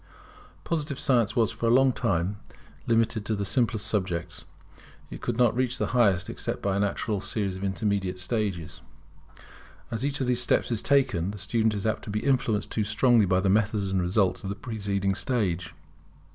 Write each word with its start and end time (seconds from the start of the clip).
Positive 0.63 0.99
science 0.99 1.35
was 1.35 1.51
for 1.51 1.67
a 1.67 1.71
long 1.71 1.91
time 1.91 2.39
limited 2.87 3.23
to 3.23 3.35
the 3.35 3.45
simplest 3.45 3.85
subjects: 3.85 4.45
it 5.11 5.21
could 5.21 5.37
not 5.37 5.55
reach 5.55 5.77
the 5.77 5.85
highest 5.93 6.27
except 6.27 6.59
by 6.59 6.75
a 6.75 6.79
natural 6.79 7.21
series 7.21 7.55
of 7.55 7.63
intermediate 7.63 8.17
steps. 8.17 8.81
As 9.91 10.03
each 10.03 10.19
of 10.19 10.25
these 10.25 10.41
steps 10.41 10.71
is 10.71 10.81
taken, 10.81 11.29
the 11.29 11.37
student 11.37 11.75
is 11.75 11.85
apt 11.85 12.01
to 12.05 12.09
be 12.09 12.21
influenced 12.21 12.71
too 12.71 12.83
strongly 12.83 13.27
by 13.27 13.41
the 13.41 13.47
methods 13.49 13.91
and 13.91 14.01
results 14.01 14.41
of 14.43 14.49
the 14.49 14.55
preceding 14.55 15.13
stage. 15.13 15.75